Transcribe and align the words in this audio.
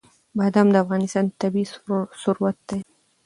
بادام 0.37 0.67
د 0.71 0.75
افغانستان 0.83 1.25
طبعي 1.41 1.63
ثروت 2.21 2.57
دی. 2.67 2.79